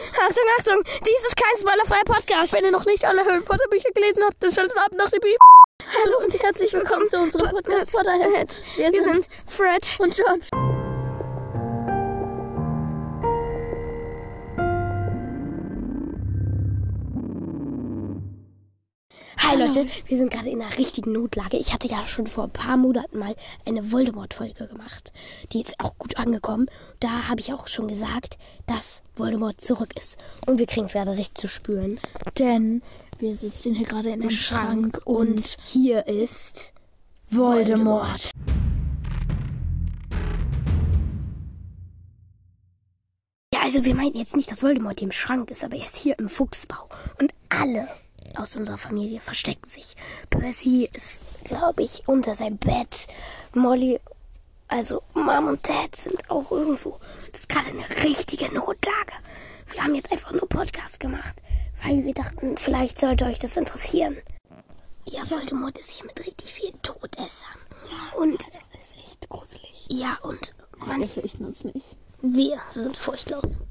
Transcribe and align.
Achtung, 0.00 0.44
Achtung, 0.58 0.82
dies 0.84 1.26
ist 1.26 1.36
kein 1.36 1.60
spoilerfreier 1.60 2.04
Podcast. 2.04 2.52
Wenn 2.54 2.64
ihr 2.64 2.70
noch 2.70 2.86
nicht 2.86 3.04
alle 3.04 3.24
Harry 3.24 3.40
Potter 3.40 3.68
Bücher 3.70 3.90
gelesen 3.94 4.22
habt, 4.24 4.42
dann 4.42 4.52
schaltet 4.52 4.76
ab 4.78 4.92
nach 4.92 5.10
Piep. 5.10 5.38
Hallo 6.04 6.24
und 6.24 6.42
herzlich 6.42 6.72
willkommen 6.72 7.08
zu 7.10 7.18
unserem 7.18 7.50
Podcast 7.50 7.92
Potterheads. 7.92 8.62
Wir, 8.76 8.92
Wir 8.92 9.02
sind 9.02 9.26
Fred 9.46 9.82
und 9.98 10.14
George. 10.14 10.69
Hi 19.50 19.56
Leute, 19.56 19.84
wir 20.06 20.16
sind 20.16 20.30
gerade 20.30 20.48
in 20.48 20.62
einer 20.62 20.78
richtigen 20.78 21.10
Notlage. 21.10 21.56
Ich 21.56 21.72
hatte 21.72 21.88
ja 21.88 22.06
schon 22.06 22.28
vor 22.28 22.44
ein 22.44 22.52
paar 22.52 22.76
Monaten 22.76 23.18
mal 23.18 23.34
eine 23.66 23.90
Voldemort-Folge 23.90 24.68
gemacht. 24.68 25.12
Die 25.52 25.60
ist 25.60 25.74
auch 25.80 25.98
gut 25.98 26.18
angekommen. 26.18 26.68
Da 27.00 27.26
habe 27.26 27.40
ich 27.40 27.52
auch 27.52 27.66
schon 27.66 27.88
gesagt, 27.88 28.38
dass 28.68 29.02
Voldemort 29.16 29.60
zurück 29.60 29.92
ist. 29.98 30.18
Und 30.46 30.60
wir 30.60 30.66
kriegen 30.66 30.86
es 30.86 30.92
gerade 30.92 31.16
richtig 31.16 31.34
zu 31.34 31.48
spüren. 31.48 31.98
Denn 32.38 32.80
wir 33.18 33.36
sitzen 33.36 33.74
hier 33.74 33.88
gerade 33.88 34.10
in 34.10 34.20
einem 34.20 34.30
Schrank, 34.30 34.98
Schrank 34.98 35.00
und 35.04 35.56
hier 35.64 36.06
ist 36.06 36.72
Voldemort. 37.28 38.30
Ja, 43.52 43.62
also 43.62 43.84
wir 43.84 43.96
meinen 43.96 44.14
jetzt 44.14 44.36
nicht, 44.36 44.48
dass 44.48 44.62
Voldemort 44.62 45.00
hier 45.00 45.08
im 45.08 45.12
Schrank 45.12 45.50
ist, 45.50 45.64
aber 45.64 45.76
er 45.76 45.86
ist 45.86 45.96
hier 45.96 46.16
im 46.20 46.28
Fuchsbau. 46.28 46.88
Und 47.18 47.34
alle 47.48 47.88
aus 48.38 48.56
unserer 48.56 48.78
Familie 48.78 49.20
verstecken 49.20 49.68
sich. 49.68 49.96
Percy 50.28 50.88
ist, 50.92 51.24
glaube 51.44 51.82
ich, 51.82 52.02
unter 52.06 52.34
seinem 52.34 52.58
Bett. 52.58 53.08
Molly, 53.54 54.00
also 54.68 55.02
Mom 55.14 55.48
und 55.48 55.68
Dad 55.68 55.94
sind 55.96 56.30
auch 56.30 56.50
irgendwo. 56.50 56.98
Das 57.30 57.40
ist 57.40 57.48
gerade 57.48 57.70
eine 57.70 57.88
richtige 58.04 58.52
Notlage. 58.54 59.12
Wir 59.72 59.82
haben 59.84 59.94
jetzt 59.94 60.10
einfach 60.12 60.32
nur 60.32 60.48
Podcast 60.48 61.00
gemacht, 61.00 61.36
weil 61.84 62.04
wir 62.04 62.14
dachten, 62.14 62.56
vielleicht 62.58 63.00
sollte 63.00 63.24
euch 63.26 63.38
das 63.38 63.56
interessieren. 63.56 64.16
Ja, 65.06 65.28
Voldemort 65.28 65.78
ist 65.78 65.90
hier 65.90 66.06
mit 66.06 66.18
richtig 66.24 66.52
vielen 66.52 66.80
Todessern. 66.82 67.48
Und 68.16 68.46
Das 68.46 68.80
ist 68.82 68.96
echt 68.98 69.28
gruselig. 69.28 69.86
ja, 69.88 70.18
und 70.22 70.54
manche 70.76 71.20
fürchten 71.20 71.46
uns 71.46 71.64
nicht. 71.64 71.96
wir 72.22 72.60
sind 72.70 72.96
furchtlos. 72.96 73.62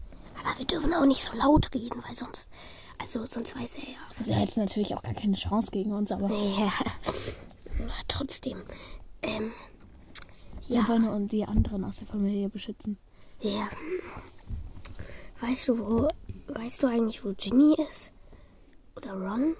Aber 0.41 0.57
wir 0.57 0.65
dürfen 0.65 0.93
auch 0.93 1.05
nicht 1.05 1.23
so 1.23 1.33
laut 1.33 1.73
reden, 1.73 2.01
weil 2.07 2.15
sonst, 2.15 2.47
also 2.99 3.25
sonst 3.25 3.55
weiß 3.55 3.75
er 3.75 3.83
ja. 3.89 3.97
Also 4.17 4.31
er 4.31 4.37
hätte 4.37 4.59
natürlich 4.59 4.93
auch 4.95 5.01
gar 5.01 5.13
keine 5.13 5.35
Chance 5.35 5.71
gegen 5.71 5.93
uns, 5.93 6.11
aber 6.11 6.29
Ja, 6.29 6.71
Na, 7.79 7.93
trotzdem. 8.07 8.61
Ähm, 9.21 9.51
wir 10.67 10.87
wollen 10.87 11.01
nur 11.03 11.19
die 11.21 11.45
anderen 11.45 11.83
aus 11.83 11.97
der 11.97 12.07
Familie 12.07 12.49
beschützen. 12.49 12.97
ja. 13.41 13.69
Weißt 15.41 15.69
du, 15.69 15.79
wo, 15.79 16.07
weißt 16.47 16.83
du 16.83 16.87
eigentlich, 16.87 17.23
wo 17.23 17.33
Ginny 17.33 17.73
ist? 17.89 18.11
Oder 18.97 19.13
Ron? 19.13 19.55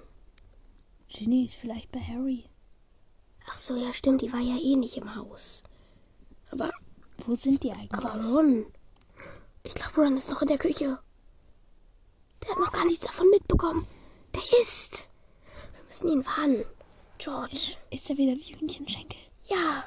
Ginny 1.08 1.46
ist 1.46 1.54
vielleicht 1.54 1.90
bei 1.90 2.00
Harry. 2.00 2.44
Ach 3.48 3.56
so, 3.56 3.74
ja, 3.76 3.90
stimmt, 3.92 4.20
die 4.20 4.30
war 4.30 4.40
ja 4.40 4.56
eh 4.60 4.76
nicht 4.76 4.98
im 4.98 5.14
Haus. 5.16 5.62
Aber, 6.50 6.70
Wo 7.26 7.34
sind 7.34 7.62
die 7.62 7.72
eigentlich? 7.72 7.94
aber 7.94 8.22
Ron. 8.22 8.66
Ich 9.62 9.74
glaube, 9.74 10.02
Ron 10.02 10.16
ist 10.18 10.28
noch 10.28 10.42
in 10.42 10.48
der 10.48 10.58
Küche. 10.58 10.98
Der 12.42 12.50
hat 12.50 12.58
noch 12.58 12.72
gar 12.72 12.84
nichts 12.84 13.06
davon 13.06 13.28
mitbekommen. 13.30 13.86
Der 14.34 14.60
ist. 14.60 15.08
Wir 15.74 15.84
müssen 15.84 16.08
ihn 16.08 16.26
warnen. 16.26 16.64
George. 17.18 17.76
ist 17.90 18.08
er 18.08 18.16
wieder 18.16 18.34
die 18.34 18.56
Hühnchenschenkel? 18.58 19.18
Ja. 19.48 19.84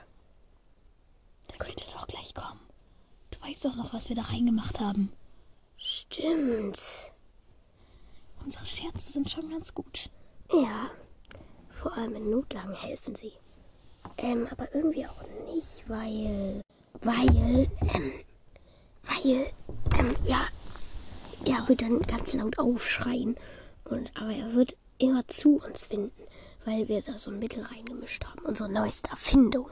Da 1.47 1.55
könnte 1.57 1.83
doch 1.91 2.07
gleich 2.07 2.33
kommen. 2.33 2.59
Du 3.31 3.41
weißt 3.41 3.65
doch 3.65 3.75
noch, 3.75 3.93
was 3.93 4.09
wir 4.09 4.15
da 4.15 4.23
reingemacht 4.23 4.79
haben. 4.79 5.11
Stimmt. 5.77 6.79
Unsere 8.43 8.65
Scherze 8.65 9.11
sind 9.11 9.29
schon 9.29 9.49
ganz 9.49 9.73
gut. 9.73 10.09
Ja, 10.51 10.91
vor 11.69 11.93
allem 11.93 12.15
in 12.15 12.29
Notlagen 12.29 12.75
helfen 12.75 13.15
sie. 13.15 13.33
Ähm, 14.17 14.47
aber 14.51 14.73
irgendwie 14.75 15.07
auch 15.07 15.23
nicht, 15.51 15.89
weil, 15.89 16.61
weil, 17.01 17.69
ähm, 17.93 18.13
weil, 19.03 19.51
ähm, 19.97 20.15
ja, 20.25 20.47
er 21.45 21.67
wird 21.67 21.81
dann 21.81 22.01
ganz 22.01 22.33
laut 22.33 22.57
aufschreien. 22.59 23.35
Und, 23.85 24.11
aber 24.15 24.33
er 24.33 24.53
wird 24.53 24.75
immer 24.97 25.27
zu 25.27 25.57
uns 25.61 25.85
finden, 25.85 26.11
weil 26.65 26.87
wir 26.87 27.01
da 27.01 27.17
so 27.17 27.31
ein 27.31 27.39
Mittel 27.39 27.63
reingemischt 27.63 28.25
haben. 28.25 28.45
Unsere 28.45 28.69
neueste 28.69 29.09
Erfindung. 29.09 29.69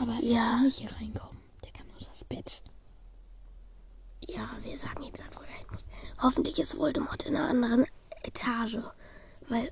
Aber 0.00 0.12
er 0.14 0.22
Ja. 0.22 0.46
soll 0.46 0.60
nicht 0.62 0.78
hier 0.78 0.92
reinkommen. 0.92 1.38
Der 1.64 1.72
kann 1.72 1.86
nur 1.88 1.98
das 2.10 2.24
Bett. 2.24 2.62
Ja, 4.26 4.48
wir 4.62 4.76
sagen 4.78 5.02
ihm 5.02 5.14
dann, 5.16 5.28
wo 5.34 5.40
er 5.40 5.48
hin 5.58 5.66
muss. 5.70 5.84
Hoffentlich 6.22 6.58
ist 6.58 6.78
Voldemort 6.78 7.24
in 7.24 7.36
einer 7.36 7.48
anderen 7.48 7.86
Etage, 8.22 8.78
weil 9.48 9.70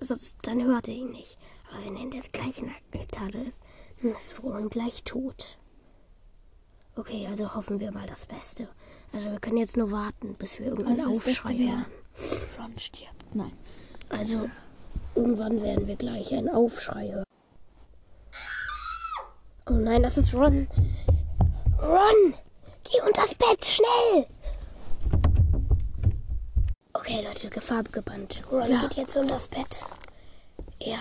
sonst 0.00 0.38
dann 0.42 0.62
hört 0.64 0.88
er 0.88 0.94
ihn 0.94 1.12
nicht. 1.12 1.38
Aber 1.70 1.84
wenn 1.84 1.96
er 1.96 2.02
in 2.02 2.10
der 2.10 2.22
gleichen 2.22 2.74
Etage 2.92 3.34
ist, 3.46 3.60
dann 4.02 4.12
ist 4.12 4.42
Ron 4.42 4.68
gleich 4.70 5.04
tot. 5.04 5.58
Okay, 6.96 7.26
also 7.28 7.54
hoffen 7.54 7.78
wir 7.80 7.92
mal 7.92 8.06
das 8.06 8.26
Beste. 8.26 8.68
Also 9.12 9.30
wir 9.30 9.40
können 9.40 9.56
jetzt 9.56 9.76
nur 9.76 9.90
warten, 9.90 10.34
bis 10.34 10.58
wir 10.58 10.66
irgendwann 10.66 10.92
Also 10.98 11.08
das 11.10 11.18
Aufschrei 11.18 11.56
hören. 11.56 11.86
Ron 12.58 12.78
stirbt. 12.78 13.34
Nein. 13.34 13.52
Also 14.10 14.48
irgendwann 15.14 15.62
werden 15.62 15.86
wir 15.86 15.96
gleich 15.96 16.32
einen 16.34 16.48
Aufschrei 16.48 17.12
hören. 17.12 17.24
Oh 19.68 19.74
nein, 19.74 20.02
das 20.02 20.16
ist 20.16 20.34
Ron. 20.34 20.66
Ron! 21.80 22.34
Geh 22.84 23.00
unters 23.06 23.34
Bett, 23.34 23.64
schnell! 23.64 24.26
Okay, 26.94 27.22
Leute, 27.22 27.48
Gefahr 27.50 27.82
gebannt. 27.84 28.42
Ron 28.50 28.70
Ja. 28.70 28.80
geht 28.82 28.94
jetzt 28.94 29.16
unters 29.16 29.48
Bett. 29.48 29.84
Ja. 30.80 30.98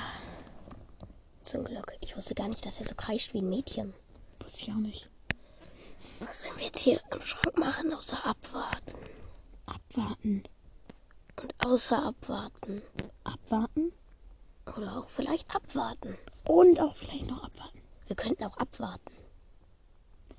Zum 1.44 1.64
Glück. 1.64 1.94
Ich 2.02 2.16
wusste 2.18 2.36
gar 2.36 2.50
nicht, 2.50 2.66
dass 2.66 2.80
er 2.80 2.86
so 2.86 2.96
kreischt 2.96 3.34
wie 3.34 3.40
ein 3.40 3.50
Mädchen. 3.50 3.94
Wusste 4.44 4.62
ich 4.62 4.70
auch 4.72 4.76
nicht. 4.76 5.10
Was 6.20 6.42
sollen 6.42 6.58
wir 6.58 6.66
jetzt 6.66 6.80
hier 6.80 7.00
im 7.12 7.22
Schrank 7.22 7.58
machen, 7.58 7.94
außer 7.94 8.26
abwarten? 8.26 8.94
Abwarten. 9.66 10.44
Und 11.42 11.66
außer 11.66 12.04
abwarten. 12.04 12.82
Abwarten. 13.24 13.92
Oder 14.78 14.98
auch 14.98 15.10
vielleicht 15.10 15.54
abwarten. 15.56 16.18
Und 16.48 16.80
auch 16.80 16.96
vielleicht 16.96 17.28
noch 17.28 17.44
abwarten. 17.44 17.82
Wir 18.08 18.16
könnten 18.16 18.44
auch 18.46 18.58
abwarten. 18.58 19.12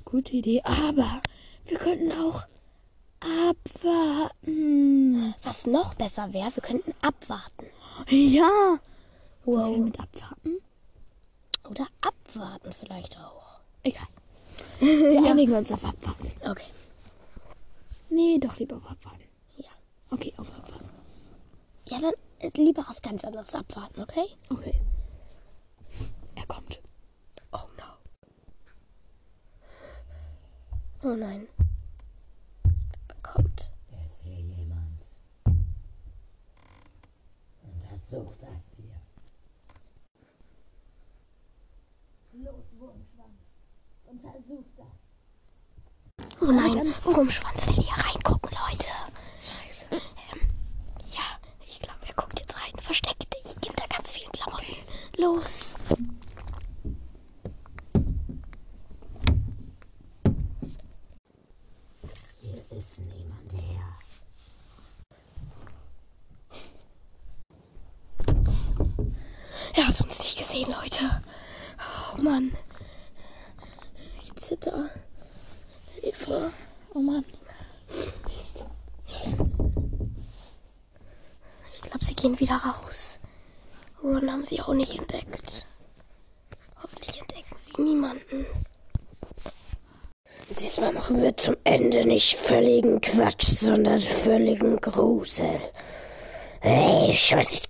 Gute 0.05 0.33
Idee. 0.33 0.63
Aber 0.65 1.23
wir 1.67 1.79
könnten 1.79 2.13
auch 2.13 2.47
abwarten. 3.21 5.35
Was 5.43 5.67
noch 5.67 5.95
besser 5.95 6.33
wäre, 6.33 6.55
wir 6.55 6.63
könnten 6.63 6.95
abwarten. 7.03 7.67
Ja. 8.09 8.79
Was 9.45 9.67
Wow. 9.67 9.71
wir 9.71 9.79
mit 9.79 10.01
abwarten? 10.01 10.59
Oder 11.69 11.87
abwarten 12.01 12.73
vielleicht 12.73 13.19
auch. 13.19 13.61
Egal. 13.83 14.07
Wir 14.81 15.31
einigen 15.31 15.55
uns 15.55 15.73
auf 15.73 15.85
abwarten. 15.85 16.31
Okay. 16.49 16.67
Nee, 18.11 18.39
doch 18.39 18.57
lieber 18.59 18.77
auf 18.77 18.87
abwarten. 18.87 19.25
Ja. 19.57 19.71
Okay, 20.11 20.33
auf 20.37 20.53
abwarten. 20.55 20.89
Ja, 21.89 21.99
dann 22.01 22.15
äh, 22.39 22.51
lieber 22.55 22.85
was 22.89 23.03
ganz 23.03 23.25
anderes 23.25 23.55
abwarten, 23.55 24.01
okay? 24.03 24.27
Okay. 24.51 24.81
Er 26.37 26.47
kommt. 26.47 26.81
Oh 27.53 27.67
no. 27.77 27.85
Oh 31.11 31.15
nein. 31.17 31.49
Er 33.09 33.15
kommt. 33.23 33.71
Ist 34.07 34.23
hier 34.23 34.41
jemand? 34.41 35.03
Untersucht 37.63 38.43
das 38.43 38.65
hier. 38.77 38.95
Los, 42.45 42.65
Wurmschwanz. 42.79 43.18
Untersucht 44.11 44.73
das. 44.77 44.87
Oh 46.41 46.47
nein, 46.51 46.95
Rumschwanz 47.05 47.67
will 47.67 47.75
hier 47.75 47.93
reingucken, 47.93 48.51
Leute. 48.51 48.91
Scheiße. 49.39 49.87
Ähm, 49.93 50.41
ja, 51.09 51.21
ich 51.67 51.81
glaube, 51.81 51.99
er 52.07 52.15
guckt 52.15 52.39
jetzt 52.39 52.57
rein. 52.57 52.73
Versteck 52.79 53.19
dich. 53.31 53.55
Gib 53.61 53.77
da 53.77 53.85
ganz 53.87 54.13
vielen 54.13 54.33
Klamotten. 54.33 54.77
Los. 55.19 55.75
Hier 62.41 62.79
ist 62.79 62.99
niemand 62.99 63.53
her. 63.53 63.85
Er 69.75 69.87
hat 69.89 70.01
uns 70.01 70.19
nicht 70.19 70.39
gesehen, 70.39 70.71
Leute. 70.71 71.23
Oh 72.17 72.23
Mann. 72.23 72.53
Ich 74.49 74.55
zitter. 74.55 74.89
Hilfe. 76.01 76.51
Oh 76.95 77.01
Mann. 77.01 77.23
Ich 81.71 81.83
glaube, 81.83 82.03
sie 82.03 82.15
gehen 82.15 82.41
wieder 82.41 82.57
raus. 82.57 83.21
Ron 84.03 84.33
haben 84.33 84.45
sie 84.45 84.63
auch 84.63 84.73
nicht 84.73 84.99
entdeckt. 84.99 85.67
Hoffentlich 86.83 87.21
entdecken 87.21 87.57
sie 87.59 87.83
niemanden. 87.83 88.47
Diesmal 90.59 90.95
mache 90.95 91.13
brauchen 91.13 91.23
wir 91.23 91.37
zum 91.37 91.57
Ende 91.65 92.07
nicht 92.07 92.39
völligen 92.39 93.03
Quatsch, 93.03 93.45
sondern 93.45 93.99
völligen 93.99 94.79
Grusel. 94.79 95.61
Ich 96.63 97.37
weiß 97.37 97.69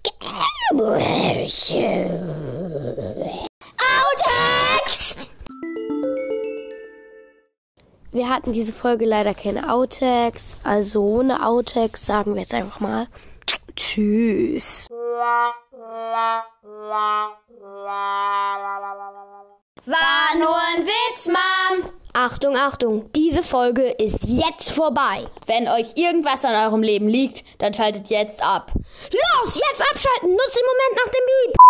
Wir 8.19 8.29
hatten 8.29 8.53
diese 8.53 8.73
Folge 8.73 9.05
leider 9.05 9.33
keine 9.33 9.73
Outtakes, 9.73 10.57
also 10.65 11.05
ohne 11.05 11.47
Outtakes 11.47 12.05
sagen 12.05 12.35
wir 12.35 12.41
jetzt 12.41 12.53
einfach 12.53 12.81
mal 12.81 13.07
Tschüss. 13.77 14.89
War 19.87 20.37
nur 20.37 20.57
ein 20.75 20.85
Witz, 20.85 21.29
Mom. 21.29 21.93
Achtung, 22.13 22.57
Achtung, 22.57 23.09
diese 23.13 23.45
Folge 23.45 23.89
ist 23.89 24.27
jetzt 24.27 24.73
vorbei. 24.73 25.25
Wenn 25.47 25.69
euch 25.69 25.93
irgendwas 25.95 26.45
an 26.45 26.67
eurem 26.67 26.83
Leben 26.83 27.07
liegt, 27.07 27.63
dann 27.63 27.73
schaltet 27.73 28.09
jetzt 28.09 28.43
ab. 28.43 28.73
Los, 28.75 29.55
jetzt 29.55 29.81
abschalten, 29.93 30.33
nutzt 30.33 30.57
den 30.57 30.67
Moment 30.67 30.97
nach 30.97 31.13
dem 31.13 31.25
Beep. 31.25 31.69